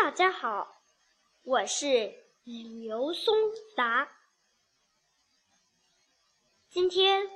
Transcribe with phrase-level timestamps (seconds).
[0.00, 0.80] 大家好，
[1.42, 3.34] 我是刘松
[3.76, 4.08] 达。
[6.68, 7.28] 今天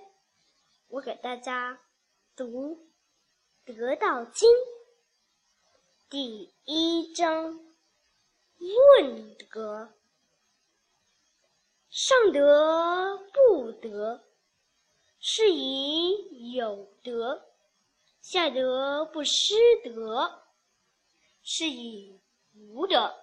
[0.86, 1.80] 我给大家
[2.36, 2.76] 读
[3.64, 4.48] 《得道经》
[6.08, 7.74] 第一章
[8.60, 9.92] “问德”。
[11.90, 14.22] 上德不德，
[15.18, 17.42] 是以有德；
[18.20, 20.44] 下德不失德，
[21.42, 22.20] 是以
[22.54, 23.14] 无德。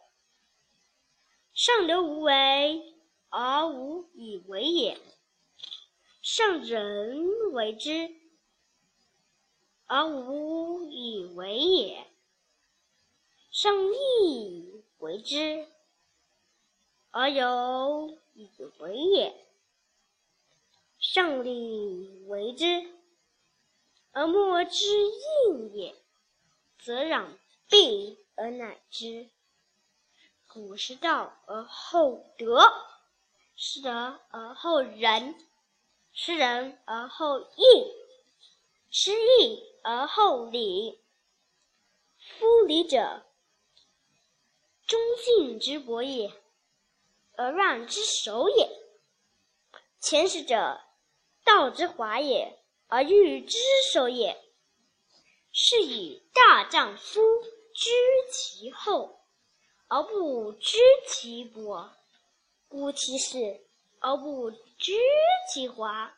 [1.53, 2.95] 上德无为
[3.29, 4.97] 而无以为也，
[6.21, 8.15] 上仁为之
[9.85, 12.07] 而无以为也，
[13.51, 15.67] 上义为之
[17.11, 18.17] 而有。
[18.39, 19.35] 以为也，
[20.97, 22.89] 上礼为之，
[24.13, 24.85] 而莫之
[25.49, 25.93] 应也，
[26.77, 27.25] 则攘
[27.69, 29.29] 必而乃之。
[30.47, 32.61] 古之道而后德，
[33.55, 35.35] 失德而后仁，
[36.11, 37.93] 失仁而后义，
[38.89, 40.99] 失义而后礼。
[42.17, 43.25] 夫礼者，
[44.87, 46.33] 忠信之薄也。
[47.37, 48.69] 而让之守也。
[50.01, 50.81] 前识者，
[51.45, 53.57] 道之华也，而欲之
[53.93, 54.43] 守也。
[55.53, 57.21] 是以大丈夫
[57.81, 57.89] 知
[58.29, 59.21] 其厚
[59.87, 60.77] 而不知
[61.07, 61.89] 其薄，
[62.67, 63.65] 故其事
[63.99, 64.97] 而不知
[65.47, 66.13] 其华，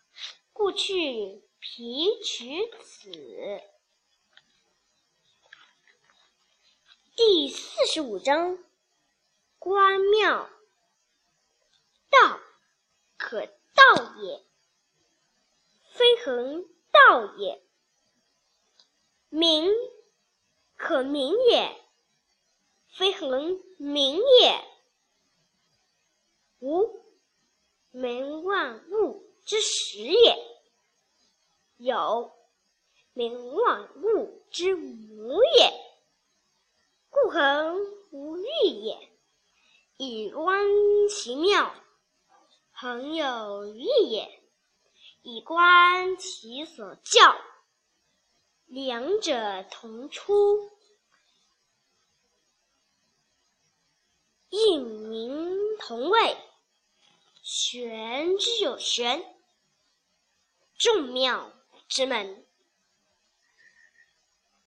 [0.53, 3.11] 故去皮取此。
[7.15, 8.57] 第四十五章：
[9.59, 10.49] 关庙。
[12.09, 12.39] 道
[13.17, 14.43] 可道也，
[15.91, 17.61] 非恒道也；
[19.29, 19.71] 名
[21.03, 21.75] 名也，
[22.89, 24.66] 非恒名也。
[26.59, 27.03] 无
[27.91, 30.35] 名，万物之始也；
[31.78, 32.31] 有
[33.13, 35.73] 名，万物之母也。
[37.09, 37.79] 故恒
[38.12, 39.09] 无欲也，
[39.97, 40.66] 以观
[41.09, 41.73] 其妙。
[42.72, 44.41] 恒有欲也，
[45.22, 47.35] 以观其所教。
[48.66, 50.69] 两者同出，
[54.51, 56.38] 应名同位。
[57.41, 59.35] 玄之有玄，
[60.78, 61.51] 众妙
[61.88, 62.45] 之门。